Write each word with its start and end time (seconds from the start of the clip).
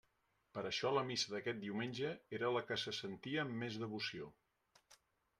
Per 0.53 0.61
això 0.67 0.91
la 0.93 1.01
missa 1.09 1.33
d'aquest 1.33 1.59
diumenge 1.65 2.13
era 2.37 2.49
la 2.55 2.63
que 2.69 2.77
se 2.85 2.93
sentia 3.01 3.43
amb 3.43 3.53
més 3.65 3.77
devoció. 3.83 4.31